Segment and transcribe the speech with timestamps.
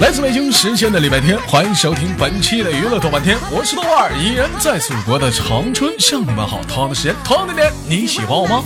[0.00, 6.60] 来自北京时间的礼拜天，欢迎收听本期的娱乐豆瓣天，我是豆瓣儿，依然在祖国的长春向你们好。
[6.66, 8.64] 同样的时间，同样的点，你喜欢我吗？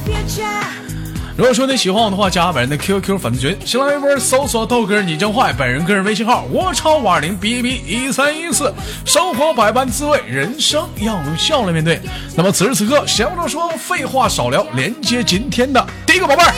[1.36, 8.72] 如果说你喜欢我的话，加本人的 QQ 粉丝群，新浪微博搜索豆哥你真坏，本人个人微信号我超五二零 B B 一三一四。
[9.04, 12.00] 生活百般滋味，人生要用笑来面对。
[12.34, 16.54] 那么此时此刻，闲话少说，废话少聊，连接今天的第一个宝贝儿。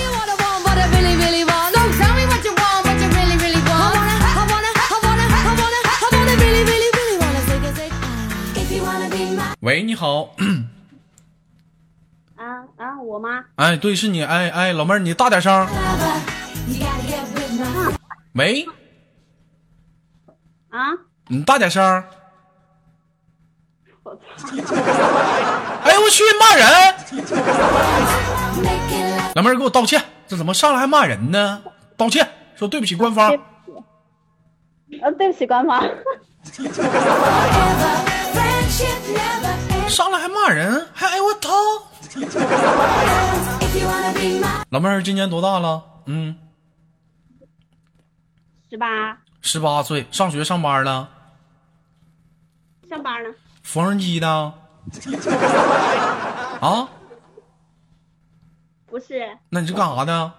[9.61, 10.31] 喂，你好，
[13.09, 13.43] 我吗？
[13.57, 15.67] 哎，对，是你，哎哎，老妹儿，你大点声。
[18.34, 18.67] 喂，
[20.69, 20.93] 啊，
[21.29, 22.05] 你大点声。
[24.03, 24.21] 我操！
[25.84, 26.69] 哎呦我去，骂人.
[29.34, 31.62] 老妹儿给我道歉，这怎么上来还骂人呢？
[31.97, 33.39] 道歉，说对不起官方对。
[33.39, 33.42] 不
[34.92, 35.83] 起，呃，对不起，官方。
[39.89, 41.51] 上来还骂人，还哎我操！
[44.70, 45.83] 老妹儿今年多大了？
[46.06, 46.37] 嗯，
[48.70, 51.09] 十八，十八岁，上学上班了，
[52.89, 53.29] 上班呢？
[53.62, 54.29] 缝纫机的。
[56.61, 56.89] 啊？
[58.86, 60.33] 不是，那你是干啥的？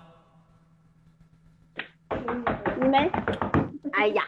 [2.82, 3.12] 你没？
[3.94, 4.24] 哎呀，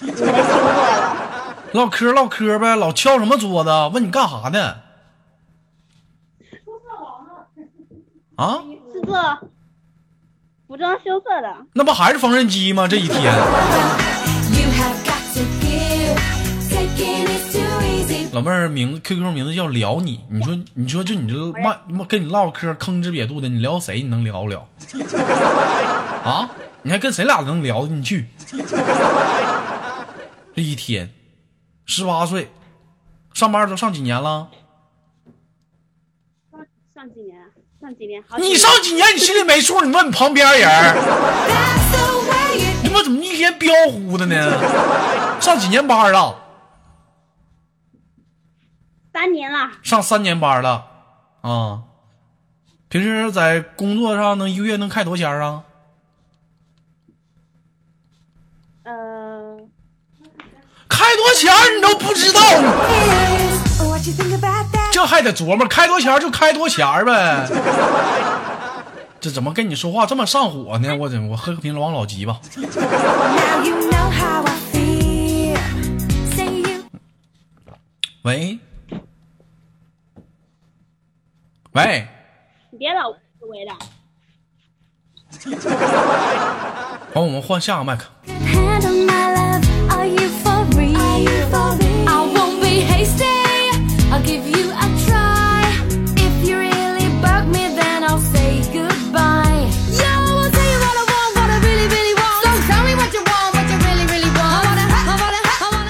[0.00, 1.54] 你没听过了？
[1.72, 3.70] 唠嗑唠嗑呗，老敲什么桌子？
[3.94, 4.82] 问你干啥的？
[8.40, 8.64] 啊？
[8.94, 9.14] 是做
[10.66, 11.66] 服装修色的。
[11.74, 12.88] 那不还是缝纫机吗？
[12.88, 13.34] 这一天.
[18.32, 24.00] 老妹儿名字 QQ 名字叫聊你，你说你说就你这骂骂跟你唠嗑吭哧瘪肚的，你聊谁？
[24.00, 24.66] 你能聊了？
[26.24, 26.48] 啊？
[26.82, 28.26] 你还跟谁俩能聊进去？
[30.54, 31.10] 这一天，
[31.84, 32.50] 十八岁，
[33.34, 34.48] 上班都上几年了？
[36.50, 36.64] 上
[36.94, 37.49] 上几年？
[37.80, 38.22] 上几年？
[38.28, 39.06] 好你上几年？
[39.14, 39.80] 你心里没数？
[39.80, 40.68] 你问你旁边人
[42.82, 45.40] 你们怎么一天彪呼的呢？
[45.40, 46.36] 上几年班了？
[49.12, 50.86] 三年了，上三年班了
[51.40, 51.82] 啊？
[52.88, 55.64] 平时在工作上能一个月能开多少钱啊？
[58.82, 59.58] 呃，
[61.10, 62.40] 开多少钱你都不知道
[64.40, 64.92] that?
[64.92, 67.48] 这还得琢磨开多少钱就开多少钱呗。
[69.20, 70.94] 这怎么跟你说话这么上火呢？
[70.96, 72.38] 我怎我喝个瓶王老吉吧。
[78.22, 78.60] 喂，
[81.72, 82.06] 喂，
[82.70, 83.72] 你别老围的。
[87.12, 88.06] 好，我们换下个麦克。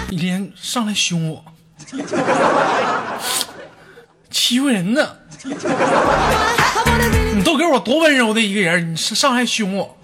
[0.09, 1.45] 你连上来凶我，
[4.31, 5.09] 欺负人呢？
[7.35, 9.97] 你都给我多温柔的一个人，你上来凶我。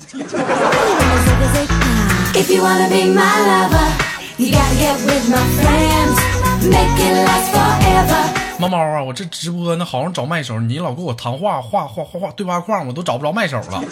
[6.63, 8.23] Make it last forever.
[8.59, 13.83] 猫猫啊，我这直播呢，好像找麦手，你老给我谈话画画画画对话框，我都找不着麦手了。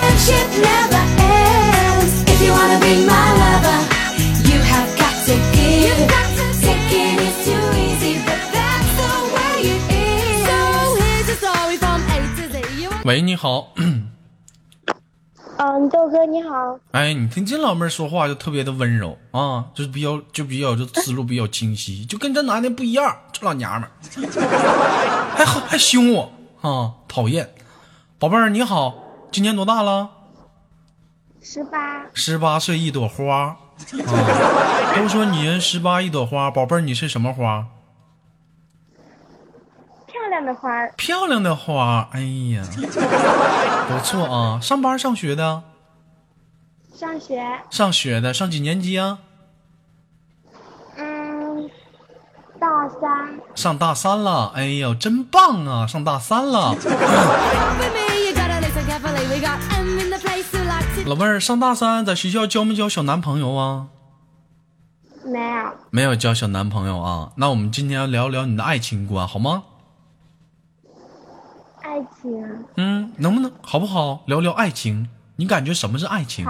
[0.00, 2.24] Friendship never ends.
[2.26, 3.78] If you wanna be my lover,
[4.44, 6.12] you have got to give.
[6.62, 10.46] Taking is too easy, but that's the way it is.
[10.46, 10.56] So
[10.96, 12.54] here's a story from A to Z.
[12.80, 13.68] You 喂，你好，
[15.56, 16.78] 嗯，豆哥你好。
[16.90, 23.90] 哎，你听这老妹儿说话就特别的温柔啊，就是比较就比较就思路比较清晰，就跟这男的不一样，这老娘们儿
[25.36, 27.50] 还还凶我啊，讨厌。
[28.18, 28.94] 宝贝儿你好，
[29.30, 30.10] 今年多大了？
[31.42, 33.56] 十八，十八岁一朵花啊，
[34.96, 37.66] 都说女人十八一朵花，宝贝儿你是什么花？
[40.34, 42.64] 漂亮的花，漂亮的花，哎呀，
[43.88, 44.58] 不错啊！
[44.60, 45.62] 上班上学的，
[46.92, 49.18] 上学，上学的，上几年级啊？
[50.96, 51.70] 嗯，
[52.58, 55.86] 大三，上大三了，哎呦，真棒啊！
[55.86, 56.74] 上大三了.
[61.06, 63.86] 老妹儿上大三，在学校交没交小男朋友啊？
[65.24, 67.30] 没有，没有交小男朋友啊？
[67.36, 69.62] 那我们今天要聊聊你的爱情观，好吗？
[72.20, 72.50] 情啊。
[72.76, 75.08] 嗯，能不能好不好聊聊爱情？
[75.36, 76.46] 你感觉什么是爱情？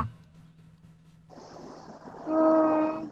[2.26, 3.08] 嗯，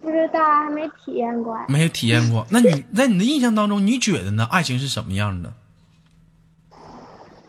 [0.00, 1.58] 不知道，还没体验过。
[1.68, 2.46] 没有体验过。
[2.50, 4.46] 那你在你的印象当中，你觉得呢？
[4.50, 5.52] 爱情是什么样的？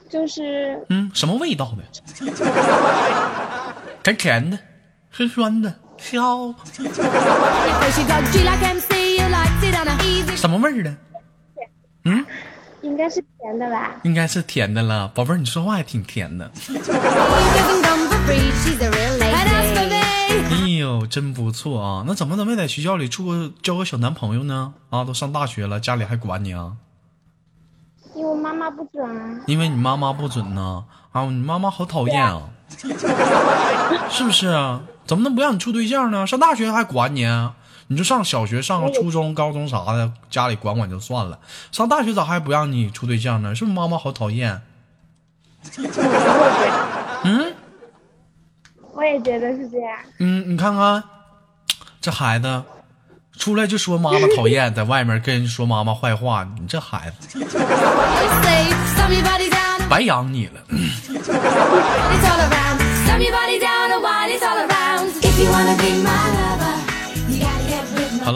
[0.09, 1.83] 就是嗯，什么味道的？
[4.03, 4.57] 甜甜的，
[5.11, 10.35] 酸酸的，笑，She got G like MC, you like sit on a easy.
[10.37, 10.95] 什么味儿的？
[12.05, 12.25] 嗯，
[12.81, 13.91] 应该是甜的吧？
[14.03, 15.07] 应该是甜的了。
[15.09, 16.51] 宝贝儿，你说话也挺甜的。
[20.49, 22.03] 哎呦，真不错啊！
[22.05, 24.73] 那怎么都没在学校里处个交个小男朋友呢？
[24.89, 26.73] 啊，都上大学了，家里还管你啊？
[28.13, 29.39] 因为我妈妈不准啊。
[29.47, 30.85] 因为你妈妈不准呢。
[31.11, 32.49] 啊，你妈妈好讨厌啊，
[34.09, 34.81] 是不是啊？
[35.05, 36.27] 怎么能不让你处对象呢？
[36.27, 37.55] 上大学还管你啊？
[37.87, 41.39] 你就上小学、上个初中、高中啥的，家里管管就算了。
[41.71, 43.55] 上大学咋还不让你处对象呢？
[43.55, 44.61] 是不是妈妈好讨厌？
[47.23, 47.53] 嗯
[48.93, 49.97] 我也觉得是这样。
[50.19, 51.03] 嗯，你看看
[52.01, 52.63] 这孩子，
[53.37, 57.39] 出来就说妈妈讨厌， 在外面跟人说妈妈坏话，你这孩子
[59.89, 60.61] 白养你了。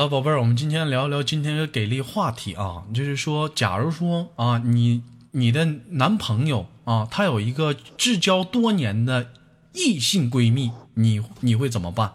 [0.01, 9.27] 了，宝贝儿，我们今天聊一聊今天的给力话题啊，就是说，假如说啊，你你的男朋友啊，他有一个至交多年的
[9.74, 12.13] 异性闺蜜，你你会怎么办？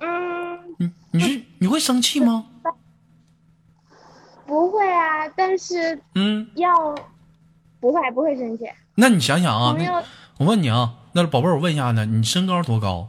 [0.00, 2.44] 嗯，你你是你会生气吗？
[4.44, 6.94] 不会啊，但是嗯，要
[7.80, 8.66] 不会不会生气。
[8.96, 9.74] 那你想想啊，
[10.36, 13.08] 我问你啊，那宝贝儿，我问一下呢，你身高多高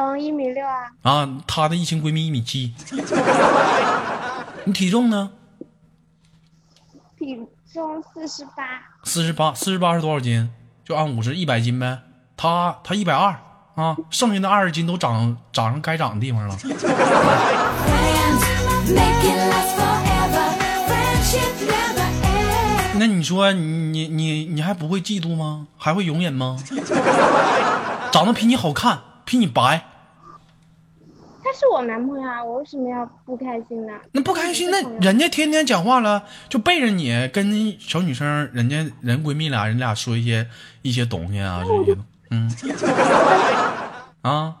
[0.00, 1.28] 嗯，一米六啊，啊？
[1.44, 2.72] 她的异性闺蜜一米七，
[4.64, 5.32] 你体重呢？
[7.18, 7.36] 体
[7.74, 8.62] 重四十八。
[9.02, 10.48] 四十八，四十八是多少斤？
[10.84, 11.98] 就按五十，一百斤呗。
[12.36, 13.34] 她她一百二
[13.74, 16.56] 啊，剩下的二十斤都长长上该长的地方了。
[23.00, 23.60] 那你说你
[23.90, 25.66] 你你你还不会嫉妒吗？
[25.76, 26.56] 还会容忍吗？
[28.12, 29.84] 长得比你好看，比你白，
[31.44, 33.92] 他是我男朋友啊，我为什么要不开心呢？
[34.12, 34.70] 那不开心？
[34.70, 40.48] 那人家天天讲话了，就背着你跟那小女生，人家人闺蜜俩人俩说一些
[40.80, 41.98] 一些东西啊，这些
[42.30, 42.50] 嗯
[44.22, 44.56] 啊。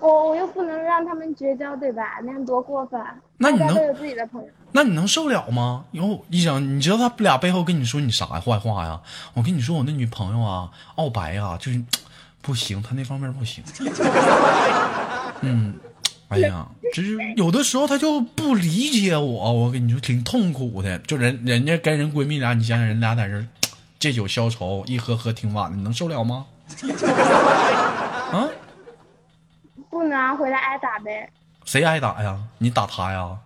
[0.00, 2.02] 我我又不能让他们绝交，对吧？
[2.22, 3.00] 那样多过分。
[3.38, 4.48] 那你能有自己的朋友。
[4.72, 5.84] 那你能受了吗？
[5.92, 9.00] 以后一整，你知道他俩背后跟你说你啥坏话呀？
[9.34, 11.82] 我跟你说，我那女朋友啊，傲白啊，就是
[12.42, 13.62] 不行，他那方面不行。
[15.42, 15.74] 嗯，
[16.28, 20.98] 哎呀，就是有的时候他就不理解我，我跟你说挺痛苦的。
[21.00, 23.44] 就人人家跟人闺蜜俩，你想想人俩在这
[23.98, 26.46] 借酒消愁，一喝喝挺晚的，你能受了吗？
[28.32, 28.48] 啊？
[29.90, 31.28] 不能啊回来挨打呗。
[31.64, 32.38] 谁挨打呀？
[32.58, 33.36] 你打他呀？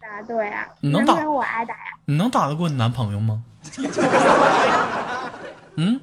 [0.00, 1.80] 打对啊，你能打我挨打呀？
[2.06, 3.42] 你能打得过你男朋友吗？
[5.76, 6.00] 嗯？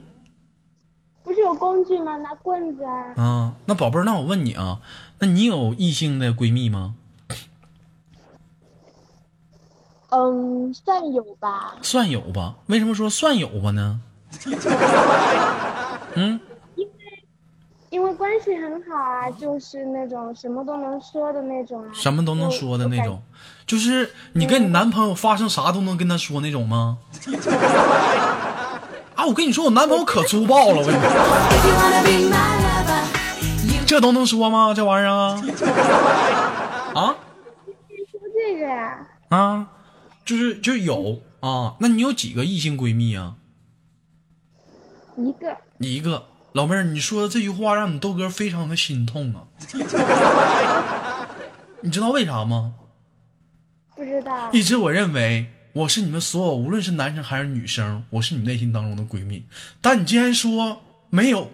[1.41, 2.17] 有工具吗？
[2.17, 3.13] 拿棍子啊。
[3.15, 4.79] 啊，那宝贝儿，那我问你啊，
[5.19, 6.95] 那你有异性的闺蜜吗？
[10.09, 11.75] 嗯，算有吧。
[11.81, 12.55] 算有吧？
[12.67, 14.01] 为什么说算有吧呢？
[16.15, 16.39] 嗯，
[16.75, 16.91] 因为
[17.89, 21.89] 因为关系很好啊，就是那种什么都能说的那种啊。
[21.93, 23.21] 什么都能说的那种，
[23.65, 26.97] 就是你跟你男朋友发生啥都能跟他说那种吗？
[29.21, 31.05] 啊，我跟你说，我男朋友可粗暴了，我跟你说
[33.85, 34.73] 这都能说吗？
[34.73, 35.39] 这玩意儿啊？
[36.95, 37.15] 啊
[38.11, 39.67] 说这个呀、啊，
[40.25, 41.75] 就是就有啊。
[41.79, 43.35] 那你有几个异性闺蜜啊？
[45.17, 46.25] 一个一个。
[46.53, 49.47] 老妹儿，你说的这句话让你豆哥非常的心痛啊！
[51.79, 52.73] 你知道为啥吗？
[53.95, 54.49] 不知道。
[54.51, 59.45] 一直我认为我是你们所有，无论是男生还是女生，我是你内心当中的闺蜜。
[59.79, 61.49] 但你竟然说没有，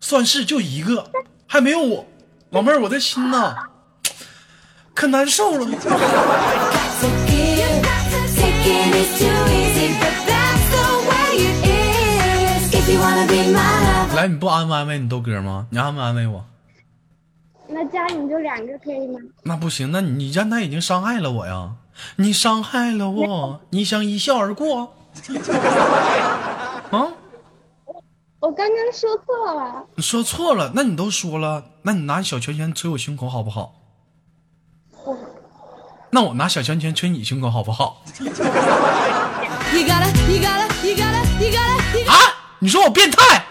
[0.00, 1.10] 算是就一个，
[1.46, 2.06] 还没有我，
[2.50, 3.56] 老妹儿，我的心呐，
[4.94, 5.66] 可难受了。
[5.66, 5.80] got
[7.00, 7.60] to give.
[8.36, 12.74] Taking is too easy, but that's the way it is.
[12.74, 14.16] If you wanna be my lover.
[14.16, 15.66] 来，你不安慰安慰你豆哥吗？
[15.70, 16.44] 你安慰安慰我？
[17.68, 19.18] 那家你就两个可以吗？
[19.44, 21.72] 那不行，那你让他已经伤害了我呀！
[22.16, 24.94] 你伤害了我，你想一笑而过？
[26.90, 27.08] 啊，
[28.40, 33.74] 我刚刚说错了，你说错了，那你都说了，那你拿小拳拳捶我胸口好不好？
[35.04, 35.16] 我
[36.10, 38.02] 那我拿小拳拳捶你胸口好不好
[42.06, 42.16] 啊？
[42.58, 43.46] 你说我变态？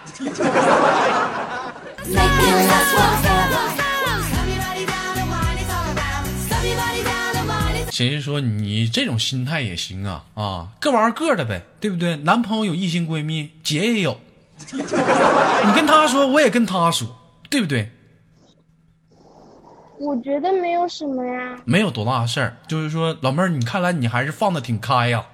[8.08, 12.16] 思说你这种心态也行啊啊，各玩各的呗，对不对？
[12.18, 14.18] 男朋友有异性闺蜜，姐也有，
[14.72, 17.08] 你跟他说，我也跟他说，
[17.50, 17.92] 对不对？
[20.00, 21.60] 我觉得没有什么呀。
[21.66, 25.26] 没有多大事儿，就是说老妹儿，你看来你还是放的挺开呀，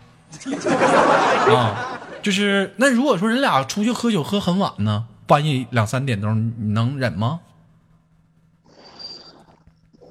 [1.53, 7.41] 啊，就是那如果说人俩出去喝酒喝很晚呢，半夜两三点钟，你能忍吗？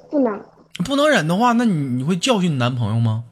[0.08, 0.40] 不能，
[0.82, 3.24] 不能忍的话，那你你会教训你男朋友吗？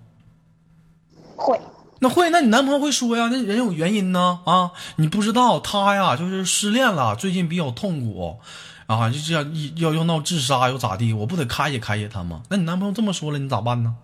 [1.37, 1.61] 会。
[1.99, 3.29] 那会，那你男朋友会说呀？
[3.31, 4.73] 那人有原因呢啊！
[4.97, 8.39] 你不知道他呀，就是失恋了，最近比较痛苦，
[8.87, 11.13] 啊，就这样要要闹自杀又咋地？
[11.13, 12.43] 我不得开解开解他吗？
[12.49, 13.95] 那你男朋友这么说了，你咋办呢？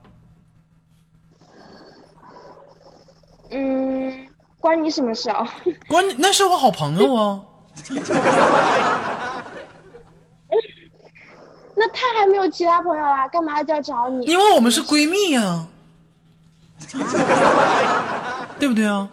[3.50, 4.28] 嗯，
[4.61, 5.45] 关你什么事啊？
[5.88, 7.40] 关你那是我好朋友啊，
[7.88, 8.00] 那
[11.92, 14.26] 他还没有其他朋友啊，干嘛就要找你？
[14.26, 15.66] 因为我们是闺蜜呀、
[18.59, 19.09] 对不对啊？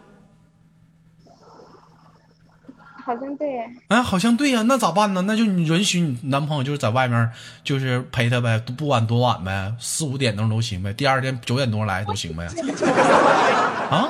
[3.06, 3.48] 好像对。
[3.90, 5.22] 哎，好像对呀、那咋办呢？
[5.28, 7.30] 那就你允许你男朋友就是在外面，
[7.64, 12.48] 就是陪他呗，不管多晚呗，四五点钟都行呗，第二天九点多来都行呗。
[13.92, 14.10] 啊？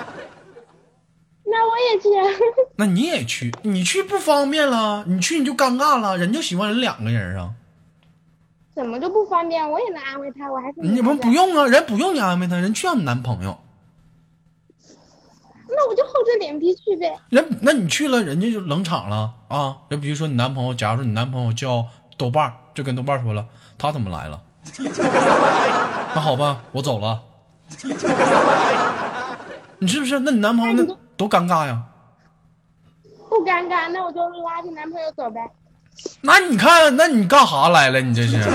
[1.44, 2.10] 那我也去。
[2.78, 7.52] 那你也去，你去不方便了，你去你就尴尬了，人就喜欢人两个人啊。
[8.76, 9.72] 怎么就不方便？
[9.72, 11.32] 我也能安慰他，我还是你们不。
[11.32, 13.58] 用啊，人不用你安慰他，人去要你男朋友，
[15.70, 17.18] 那我就厚着脸皮去呗。
[17.30, 19.78] 人那你去了，人家就冷场了啊。
[19.90, 21.86] 就比如说你男朋友，假如说你男朋友叫
[22.18, 24.42] 豆瓣，就跟豆瓣说了，他怎么来了？
[26.14, 27.24] 那好吧，我走了。
[29.80, 30.20] 你是不是？
[30.20, 31.82] 那你男朋友那多尴尬呀？
[33.30, 35.50] 不尴尬，那我就拉着男朋友走呗。
[36.22, 38.02] 那你看，那你干啥来了？
[38.02, 38.38] 你这是？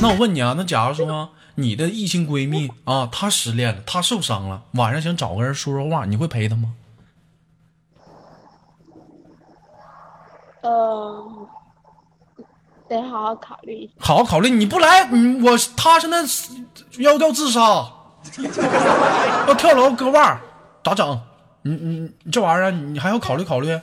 [0.00, 6.74] 那我问你啊，那假如说你的异性闺蜜啊，她失恋了，她受伤了，晚上想找个人说说话，你会陪她吗？
[10.62, 11.48] 呃，
[12.88, 13.92] 得好好考虑一下。
[13.98, 16.18] 好好考虑，你不来，你我她现在
[16.98, 17.86] 要要自杀，
[19.48, 20.38] 要跳楼割腕，
[20.82, 21.20] 咋整？
[21.62, 23.80] 你你你这玩意儿，你还要考虑考虑。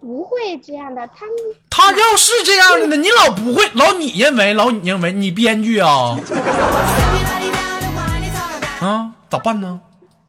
[0.00, 1.26] 不会这样的，他
[1.68, 6.18] 他要是这样的呢，你老不会，老你认为，老你认为你编剧啊.
[8.80, 9.12] 啊？
[9.28, 9.80] 咋办呢？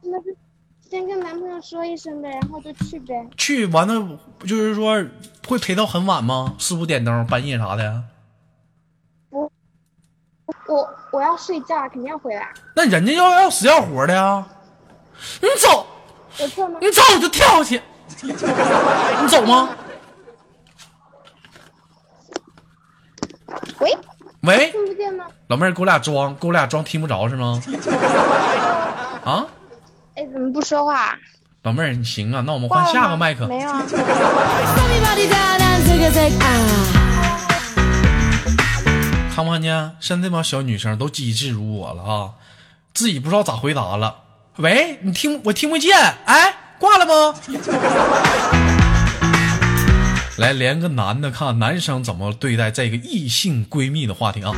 [0.02, 0.26] 那就
[0.88, 3.26] 先跟男朋友说一声呗，然后就去呗。
[3.36, 5.02] 去完了，就是说
[5.48, 6.54] 会陪到很晚吗？
[6.58, 8.04] 四五点钟、半夜啥的？
[10.68, 12.48] 我我要睡觉，肯定要回来。
[12.76, 14.46] 那人家要要死要活的呀！
[15.40, 15.86] 你走，
[16.38, 16.78] 我错吗？
[16.80, 17.82] 你走我就跳下去，
[18.22, 19.70] 你走吗？
[23.78, 23.96] 喂，
[24.42, 25.26] 喂，听不见吗？
[25.48, 27.60] 老妹儿，给我俩装，给我俩装听不着是吗？
[29.24, 29.46] 啊，
[30.16, 31.16] 哎，怎么不说话？
[31.62, 33.46] 老妹儿，你行啊，那我们换下个麦克。
[33.46, 33.82] 没有啊。
[33.84, 33.90] Ah.
[39.34, 39.96] 看没看见？
[40.00, 42.30] 现在这帮小女生都机智如我了啊，
[42.94, 44.16] 自己不知道咋回答了。
[44.56, 47.32] 喂，你听我听不见，哎，挂了吗？
[50.36, 54.50] 来连个男的，看男生怎么对待这个异性闺蜜的话题啊。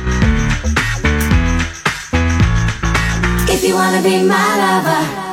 [3.47, 5.24] If you wanna be my lover.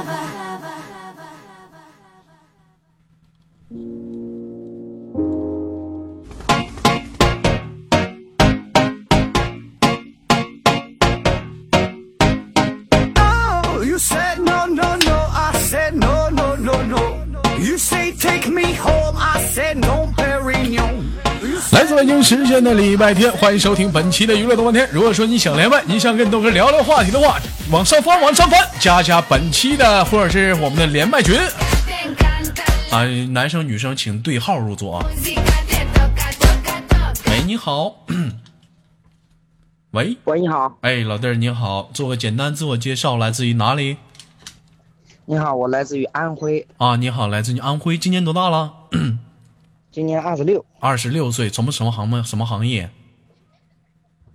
[22.22, 24.88] 时间的礼拜天，欢迎收听本期的娱乐多半天。
[24.92, 27.36] 如果说你想连麦，你想跟豆哥聊聊话题的话，
[27.70, 31.36] 往上翻，往上翻，加加本期的或者是我们的连麦群
[32.92, 35.06] 啊，男生女生请对号入座啊。
[37.26, 38.04] 喂，你好。
[39.90, 43.96] 喂，喂，你好，哎，老弟儿你好，做个简单自我介绍，来自于哪里？
[45.24, 48.72] 你好，我来自于安徽，啊，你好，来自于安徽，今年多大了？
[49.92, 52.22] 今年二十六，二十六岁，从事什么行吗？
[52.24, 52.90] 什么行业？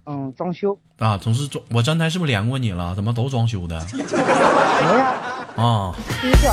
[0.06, 2.94] 嗯，装修，啊，从事装，我刚才是不是连过你了？
[2.94, 3.84] 怎么都装修的？
[3.92, 4.00] 没
[4.98, 5.16] 呀，
[5.56, 6.52] 啊第一个，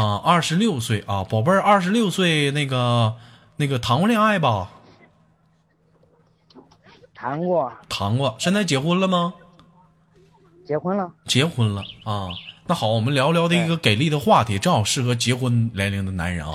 [0.00, 3.14] 啊，二十六岁啊，宝贝儿，二十六岁，那个
[3.56, 4.70] 那个谈过恋爱吧？
[7.14, 9.34] 谈过，谈过，现在结婚了吗？
[10.66, 11.12] 结婚了。
[11.26, 12.28] 结婚了啊。
[12.70, 16.52] 那好，我们聊聊的一个给力的话题，正好适合结婚年龄的男人啊。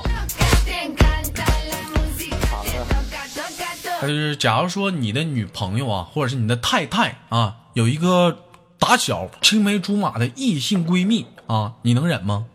[4.00, 8.38] 就是假如说你的女朋友啊，或者是你的太太啊，有一个
[8.78, 12.46] 打小青梅竹马的异性闺蜜啊，你能忍吗？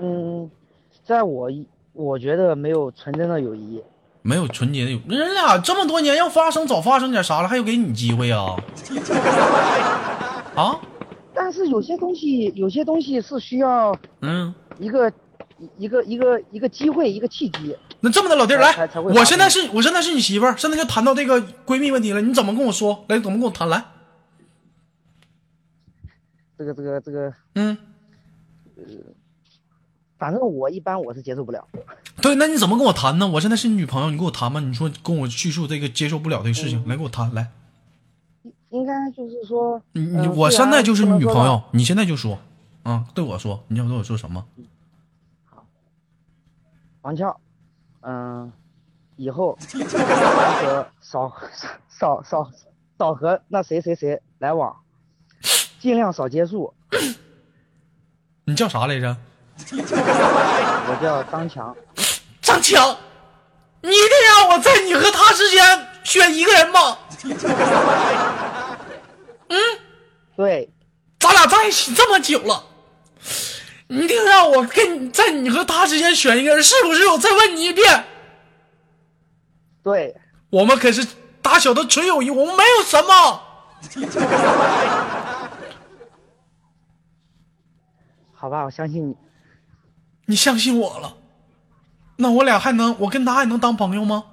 [0.00, 0.50] 嗯，
[1.04, 1.48] 在我
[1.92, 3.80] 我觉得没有纯真的友谊。
[4.22, 8.56] 没有纯洁的友，人俩这么多年要发生早发生点啥了，还有给你机会啊？
[10.56, 10.80] 啊？
[11.34, 15.12] 但是有些东西，有些东西是需要嗯，一个
[15.76, 17.76] 一个一个一个机会，一个契机。
[18.00, 23.04] 那这么的，老弟儿来我现在是我现在是你媳妇儿，现在就谈到这个闺蜜问题了，你怎么跟我说？
[23.08, 23.68] 来，怎么跟我谈？
[23.68, 23.84] 来，
[26.58, 27.76] 这个这个这个，嗯，
[30.18, 31.66] 反正我一般我是接受不了。
[32.20, 33.26] 对，那你怎么跟我谈呢？
[33.26, 34.60] 我现在是你女朋友，你跟我谈吧。
[34.60, 37.32] 你说跟我叙述这个接受不了这个事情，来跟我谈。
[37.34, 37.50] 来，
[38.74, 41.46] 应该就是说，你你嗯我现在就是你女朋。
[41.46, 42.36] 友，你现在就说，
[42.82, 44.44] 啊，对我说，你想对我说什么？
[47.02, 47.38] 王俏，
[48.00, 48.50] 嗯，
[49.14, 49.78] 以后少
[50.58, 51.30] 和少
[51.88, 52.50] 少少
[52.98, 54.74] 少和那谁谁谁来往，
[55.78, 56.74] 尽量少接触。
[58.46, 59.16] 你叫啥来着？
[59.70, 61.76] 我叫张强，
[62.42, 62.96] 张强，
[63.82, 65.62] 你一定让我在你和他之间
[66.02, 66.98] 选一个人吗？
[70.36, 70.70] 对，
[71.18, 72.64] 咱俩在一起这么久了，
[73.86, 77.06] 你一定让我跟你在你和他之间选一个人，是不是？
[77.08, 78.04] 我再问你一遍，
[79.82, 80.16] 对，
[80.50, 81.06] 我们可是
[81.40, 83.40] 打小的纯友谊，我们没有什么。
[88.34, 89.16] 好吧，我相信你。
[90.26, 91.16] 你相信我了，
[92.16, 94.24] 那我俩还能，我跟他还能当朋友吗？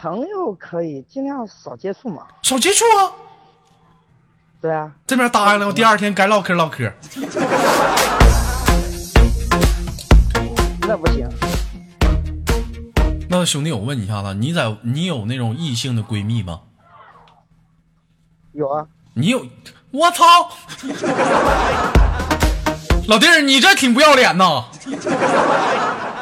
[0.00, 2.26] 朋友可以尽量少接触嘛。
[2.40, 3.12] 少接触啊！
[4.58, 6.90] 对啊，这边答应了，我第二天该唠嗑唠嗑。
[10.88, 11.28] 那不行。
[13.28, 16.62] 那兄弟，我问你一下子，你在你有那种异性的闺蜜吗？
[18.52, 19.44] 有啊，你有？
[19.90, 20.24] 我操！
[23.06, 24.64] 老弟儿，你这挺不要脸呐！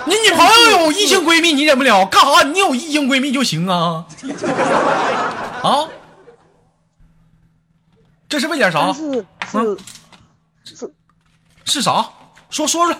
[0.08, 2.42] 你女朋友有异性闺蜜，你忍不了，干啥？
[2.48, 4.06] 你有异性闺蜜就行啊？
[5.62, 5.88] 啊？
[8.28, 8.94] 这是为点啥但？
[8.94, 9.78] 是是
[10.64, 10.94] 是
[11.64, 12.10] 是啥？
[12.50, 12.96] 说说说，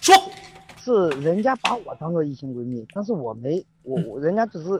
[0.00, 0.14] 说。
[0.84, 4.70] 是人家把我当做异性闺蜜，但是我没我我人家只是，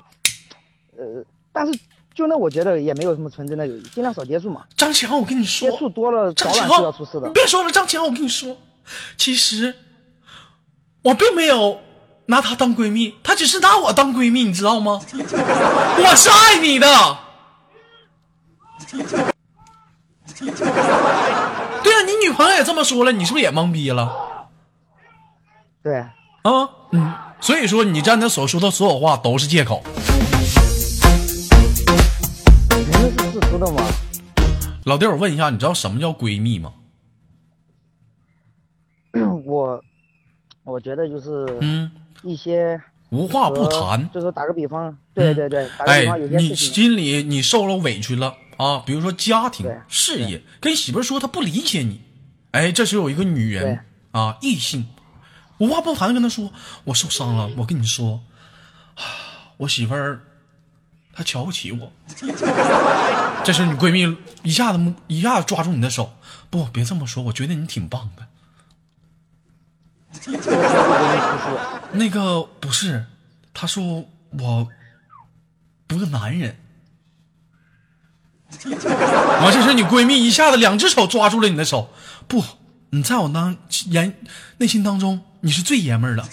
[0.97, 1.79] 呃，但是
[2.14, 7.35] 就那我觉得也没有什么纯真的友谊，尽量少接触嘛，张强，我跟你说，接触多了早晚是要出事的你。
[7.35, 8.57] 别说了，张强，我跟你说，
[9.18, 9.75] 其实
[11.03, 11.81] 我并没有
[12.27, 15.01] 拿她当闺蜜，她只是拿我当闺蜜，你知道吗？
[15.13, 16.87] 我是爱你的。
[20.39, 24.13] 对啊，你女朋友也这么说了，你是不是也懵逼了？
[25.83, 25.99] 对，
[26.43, 29.83] 啊，嗯，所以说你站那所说的所有话都是借口。
[32.71, 33.83] 人家是自私的吗。
[34.85, 36.73] 老弟，我问一下，你知道什么叫闺蜜吗？
[39.45, 39.83] 我
[40.68, 41.90] 我觉得就是嗯，
[42.22, 44.09] 一些无话不谈。
[44.12, 52.02] 就是打个比方，对对对，打个哎比方，有些你事情，心里你受了委屈了啊，比如说家庭、事业，跟媳妇儿说她不理解你，
[52.50, 54.87] 哎，这时候有一个女人啊，异性，
[55.59, 56.52] 无话不谈地跟她说，
[56.85, 58.20] 我受伤了，我跟你说，
[58.94, 59.02] 啊
[59.57, 60.20] 我媳妇儿
[61.12, 61.90] 她瞧不起我。
[63.44, 66.12] 这时你闺蜜一下子一下子抓住你的手，
[66.50, 68.22] 不，别这么说，我觉得你挺棒的。
[68.22, 68.26] 这个时候就
[69.16, 69.98] 容易出事。
[71.92, 73.05] 那个不是，
[73.53, 74.05] 他说
[74.38, 74.68] 我
[75.87, 76.57] 不是男人。
[79.40, 81.90] 完，这时你闺蜜一下子两只手抓住了你的手，
[82.27, 82.42] 不，
[82.90, 84.14] 你在我当言
[84.57, 86.25] 内心当中你是最爷们儿的。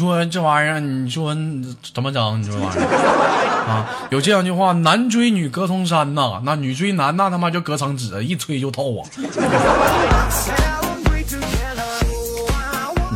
[0.00, 1.34] 说这玩意儿，你说
[1.94, 2.40] 怎么整？
[2.40, 2.86] 你说玩意儿
[3.68, 4.08] 啊？
[4.10, 9.06] 有这样一句话：男追女隔层山呐，那女追男那他妈就隔层纸，一吹就透啊。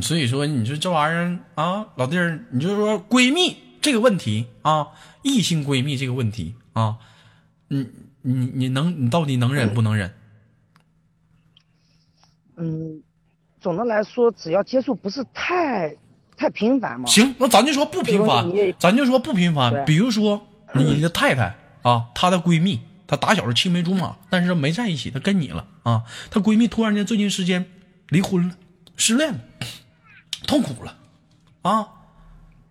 [0.03, 4.89] 所以说，你说这玩意儿啊，老弟儿，你就说闺蜜这个问题啊，
[5.23, 6.97] 异性闺蜜这个问题啊，
[7.69, 7.89] 你
[8.21, 10.13] 你你能你到底能忍不能忍？
[12.57, 13.03] 嗯，
[13.63, 15.97] 总的来说，只要接触不是太
[16.37, 17.07] 太频繁吗。
[17.07, 19.85] 行，那咱就说不频繁咱就说不频繁。
[19.85, 26.03] 比如说你 的太太啊，她的闺蜜她打小是青梅竹马，但是没在一起，她跟你了啊。
[26.31, 27.65] 她闺蜜突然间最近时间
[28.09, 28.55] 离婚了，
[28.97, 29.39] 失恋了，
[30.47, 30.97] 痛苦了
[31.63, 31.89] 啊，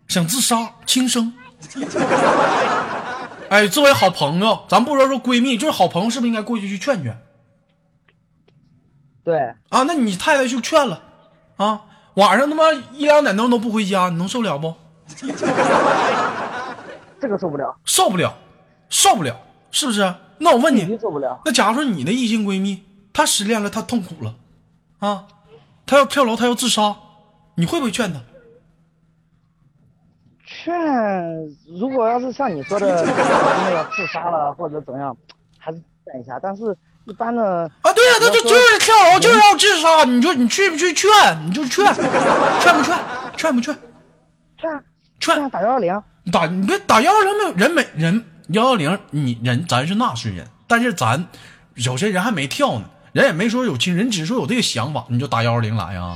[0.08, 1.34] 想自杀轻生。
[3.50, 7.18] 哎，作为好朋友，咱不说说闺蜜，就是好朋友，是不是应该过去去劝劝
[9.24, 9.84] 对，啊？
[9.84, 11.02] 那你太太就劝了
[11.56, 11.84] 啊，
[12.16, 14.74] 晚上他妈一两点钟都不回家，你能受了不？
[17.20, 18.36] 这个受不了，受不了，
[18.90, 19.36] 受不了，
[19.72, 20.14] 是不是？
[20.40, 21.42] 那我问你，受不了。
[21.46, 24.36] 那假如说你的异性闺蜜她失恋了，她痛苦了，
[25.00, 25.28] 啊，
[25.86, 26.96] 她要跳楼，她要自杀，
[27.56, 28.20] 你会不会劝她？
[30.46, 30.74] 劝，
[31.80, 35.16] 如果要是像你说的，真的要自杀了或者怎样，
[35.58, 36.38] 还是劝一下。
[36.42, 41.10] 但是一般的，啊，对呀、他就就是跳楼，就是要自杀，你说你去不去劝？
[41.46, 41.86] 你就劝，
[42.62, 42.98] 劝不劝？
[43.36, 43.78] 劝不劝？
[44.58, 44.72] 劝
[45.20, 51.28] 劝劝打幺幺零，打你别打幺幺零没有人没人幺幺零，你人咱是纳税人，但是咱
[51.76, 56.16] 有些人还没跳呢，人也没说有亲人，只是说有这个想法，你就打幺幺零来啊，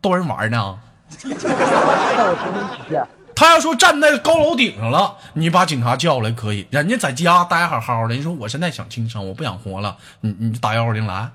[0.00, 0.78] 逗人玩呢。
[3.38, 11.30] 他要说站在高楼顶上了，你把警察叫来可以，人家在家待好好的，人说我现在想轻生，我不想活了，你你就打幺二零来。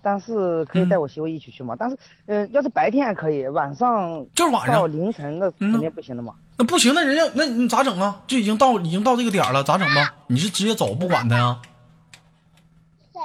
[0.00, 1.76] 但是可以带我媳妇一起去吗？
[1.78, 6.32] 但是，呃，要是白天可以，晚上就是晚上到凌晨那嗯肯定不行的嘛。
[6.56, 8.22] 那不行，那人家那你咋整啊？
[8.26, 10.14] 就已经到已经到这个点了，咋整吧？
[10.28, 11.60] 你是直接走不管他呀？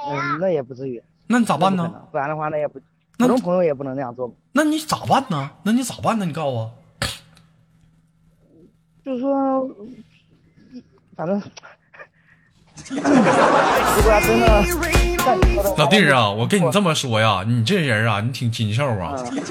[0.10, 1.02] 嗯，那也不至于。
[1.28, 1.90] 那你咋办呢？
[2.12, 2.84] 不然的话，那也不，那
[3.18, 4.34] 普通朋友也不能那样做嘛。
[4.52, 5.50] 那你咋办呢？
[5.64, 6.26] 那你咋办呢？
[6.26, 6.72] 你告诉我。
[9.06, 9.70] 就是说，
[11.16, 11.40] 反正
[15.78, 19.16] 老弟儿啊，我跟你这么说呀，你这人啊，你挺禽兽啊！
[19.32, 19.42] 嗯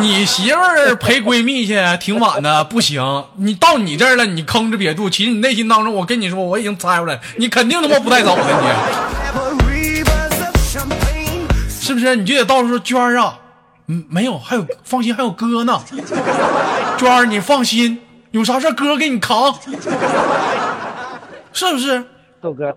[0.00, 9.19] 你媳妇儿陪闺蜜去挺晚的，不行，你到你这儿了，你吭哧瘪肚，其实你内心当中，我跟你说，我已经猜出来了，你肯定他妈不带走的，Ever
[11.90, 12.14] 是不是？
[12.14, 13.36] 你就得到时候娟儿啊，
[13.88, 15.82] 嗯，没有，还有放心，还有哥呢，
[16.96, 18.00] 娟儿你放心，
[18.30, 19.52] 有啥事儿哥给你扛，
[21.52, 22.04] 是不是？
[22.40, 22.72] 豆哥，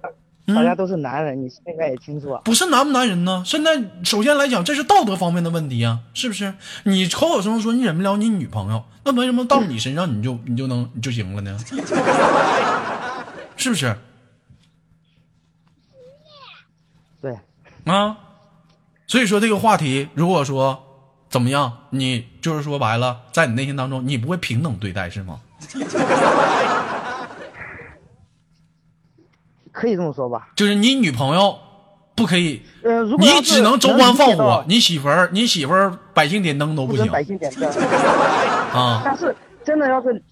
[0.48, 2.42] 嗯大家都是男人，你应该也清楚啊。
[2.44, 3.44] 不是男不男人呢？
[3.46, 6.56] 现在首先来讲，这是道德方面的问题啊、是不是？
[6.86, 11.56] 你口口声声说你忍不了你女朋友，那为什么到你身上你就你就能你就行了呢？
[13.56, 13.96] 是不是
[17.22, 17.38] 对，
[17.86, 18.18] 啊？
[19.08, 20.82] 所以说这个话题，如果说
[21.30, 25.40] 怎么样，你就是说白了，在你内心当中，你不会平等对待是吗？
[29.72, 30.50] 可以这么说吧。
[30.56, 31.58] 就是你女朋友
[32.16, 37.70] 不可以，呃，如果你只能州官放火，你媳妇儿你媳妇儿百姓点灯都不行不百姓点灯，
[38.74, 39.02] 啊。
[39.04, 40.24] 但是真的要是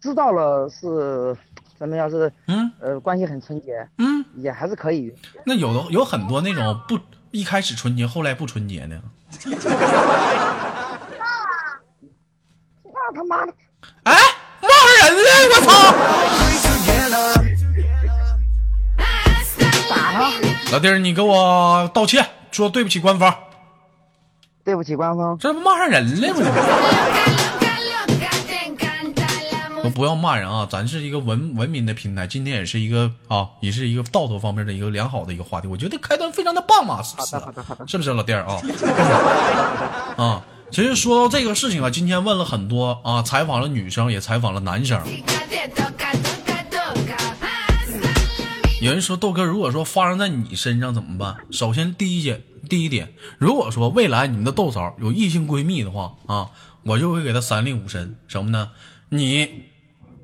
[0.00, 1.36] 知道了是
[1.78, 4.24] 咱们要是嗯呃关系很纯洁，嗯。
[4.34, 5.12] 也还是可以。
[5.44, 6.96] 那有的有很多那种不
[7.30, 9.00] 一开始纯洁，后来不纯洁呢。
[12.84, 13.52] 那他妈的，
[14.04, 14.14] 哎，
[14.60, 14.68] 骂
[15.08, 15.30] 人了！
[15.54, 15.70] 我操.
[19.88, 20.32] 打他！
[20.72, 23.34] 老弟儿，你给我道歉，说对不起官方，
[24.64, 25.38] 对不起，官方。
[25.38, 26.40] 这不骂上人了吗？
[29.94, 30.66] 不要骂人啊！
[30.70, 35.66] 咱是一个文文明的平台，今天也是一个啊，也是一个道德方面的一个良好的一个话题。
[35.66, 37.30] 我觉得开端非常的棒嘛，是不是
[37.86, 38.60] 是不是老弟儿啊？
[40.24, 45.00] 啊，其实说到这个事情啊，今天问了很多啊，采访了女生，也采访了男生。
[48.80, 51.36] 有人说豆哥，如果说发生在你身上怎么办？
[51.50, 56.50] 首先第一点，第一点，如果说未来你们的豆嫂有异性闺蜜的话啊，
[56.84, 58.70] 我就会给她三令五申，什么呢？
[59.10, 59.64] 你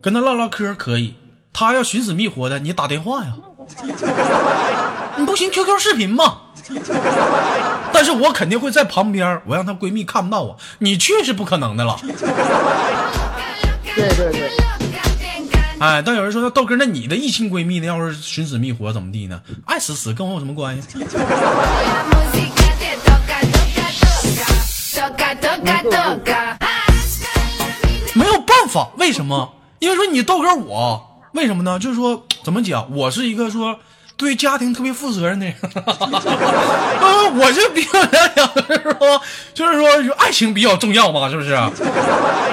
[0.01, 1.15] 跟她唠唠嗑可以，
[1.53, 3.35] 她要寻死觅活的，你打电话呀。
[5.17, 6.39] 你不行，QQ 视频嘛。
[7.93, 11.97] 但是我肯定会在旁边，我让她闺蜜看不到我，你去是不可能的了。
[13.95, 14.51] 对对对
[15.81, 17.87] 哎，但有人说，那豆哥，那你的异性闺蜜呢？
[17.87, 19.41] 要是寻死觅活怎么地呢？
[19.67, 20.89] 爱死死，跟我有什么关系？
[28.99, 29.53] 为什么？
[29.81, 31.79] 因为说你豆哥我，为什么呢？
[31.79, 33.79] 就是说怎么讲，我是一个说
[34.17, 39.21] 对家庭特别负责任的人， 呃，我是比较来讲是说，
[39.53, 41.51] 就是说爱情比较重要嘛，是不是？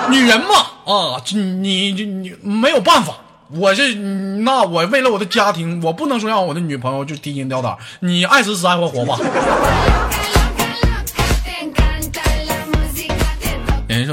[0.09, 0.55] 女人嘛，
[0.85, 3.13] 啊，你你你没有办法。
[3.53, 9.19] 我是那我为了我的家庭，我不能说让我的女朋友就提心吊胆，你爱死死爱活活吧。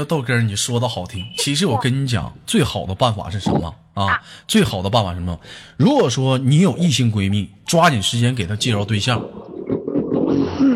[0.05, 4.21] 豆哥，你说的好听，其实我跟你讲，最好的办法是什么啊？
[4.47, 5.39] 最好的办法是什么？
[5.77, 9.21] 如果说你有异性闺蜜，抓紧时间给她介绍对象，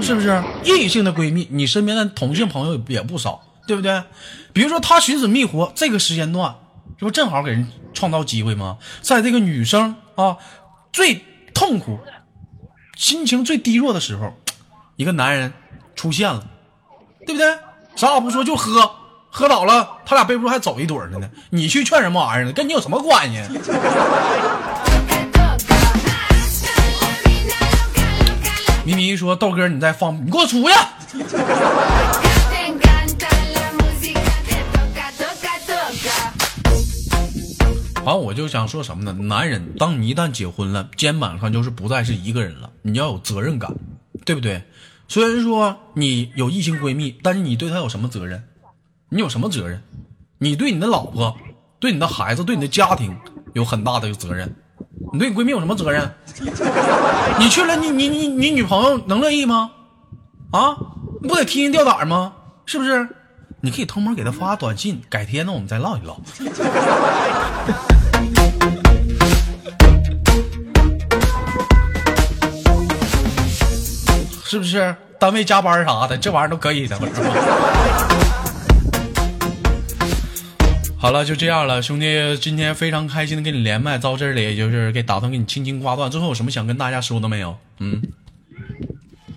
[0.01, 0.43] 是不是？
[0.63, 4.03] 异性的闺蜜，你身边的同性朋友也不少，对不对？
[4.51, 6.55] 比如说她寻死觅活，这个时间段，
[6.97, 8.77] 这不正好给人创造机会吗？
[9.01, 10.37] 在这个女生啊
[10.91, 11.99] 最痛苦、
[12.97, 14.33] 心情最低落的时候，
[14.95, 15.53] 一个男人
[15.95, 16.45] 出现了，
[17.25, 17.57] 对不对？
[17.95, 18.91] 啥也不说就喝，
[19.35, 21.27] 喝倒了，他俩背不住还走一堆儿了呢。
[21.49, 22.53] 你去劝什么玩意儿呢？
[22.53, 23.41] 跟你有什么关系？
[28.85, 30.75] 咪咪说：“豆哥，你在放，你给我出去！”
[38.05, 39.11] 完，我就想说什么呢？
[39.13, 43.73] 男人，当你一旦结婚了，肩膀上就是不再是一个人了，你要有责任感，
[44.25, 44.61] 对不对？
[45.07, 48.43] 虽然说你有异性闺蜜，但是你对她有什么责任？
[49.13, 49.79] 你有什么责任？
[50.39, 51.37] 你对你的老婆、
[51.79, 53.15] 对你的孩子、对你的家庭
[53.53, 54.51] 有很大的责任。
[55.11, 56.11] 你对你闺蜜有什么责任？
[57.37, 59.69] 你去了，你你你你女朋友能乐意吗？
[60.51, 60.75] 啊，
[61.21, 62.33] 你不得提心吊胆吗？
[62.65, 63.07] 是不是？
[63.61, 66.19] 你可以偷摸给她发短信，改天呢我们再唠一唠。
[74.43, 74.95] 是不是？
[75.19, 77.29] 单位加班啥的，这玩意儿都可以的，不是吗？
[81.03, 86.09] 好了，就这样了，兄弟，今天非常开心的跟你连麦，到这里就是给打算给你轻轻挂断。
[86.09, 87.57] 最后有什么想跟大家说的没有？
[87.79, 88.01] 嗯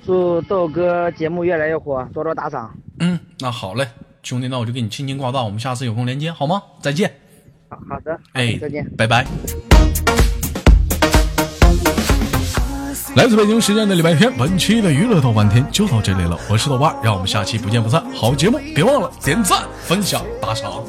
[0.04, 2.72] 祝豆哥节目越来越火，多多打赏。
[3.00, 3.88] 嗯，那好嘞，
[4.22, 6.62] 兄弟，那我就给你轻轻挂断，我们下次有空连接好吗？
[6.80, 7.12] 再见，
[7.68, 8.88] 好好的，哎，再见。
[8.96, 9.26] 拜拜。
[13.16, 16.38] 来自北京时间的礼拜天，本期的娱乐豆瓣天就到这里了。
[16.50, 18.04] 我是豆瓣，让我们下期不见不散。
[18.14, 20.84] 好节目，别忘了点赞、分享、打赏。